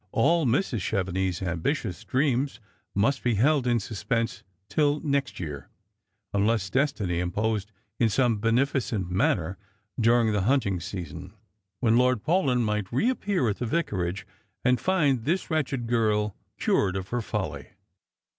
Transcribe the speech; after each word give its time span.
All 0.11 0.47
Mrs. 0.47 0.79
Chevenix's 0.81 1.43
ambitious 1.43 2.03
dreams 2.03 2.59
must 2.95 3.21
be 3.23 3.35
held 3.35 3.67
in 3.67 3.79
suspense 3.79 4.41
till 4.67 4.99
next 5.01 5.39
year; 5.39 5.69
unless 6.33 6.71
destiny 6.71 7.19
interposed 7.19 7.71
in 7.99 8.09
some 8.09 8.37
beneficent 8.39 9.11
manner 9.11 9.59
during 9.99 10.31
the 10.31 10.41
hunting 10.49 10.79
season, 10.79 11.35
when 11.81 11.97
Lord 11.97 12.23
Panlyn 12.23 12.63
might 12.63 12.91
reappear 12.91 13.47
at 13.47 13.57
the 13.59 13.67
Vicaragt, 13.67 14.25
and 14.65 14.79
find 14.81 15.23
this 15.23 15.51
wretched 15.51 15.85
girl 15.85 16.35
cured 16.57 16.95
of 16.95 17.09
her 17.09 17.21
folly. 17.21 17.67